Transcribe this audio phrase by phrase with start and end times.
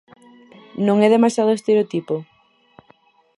[0.85, 2.15] Non é demasiado estereotipo?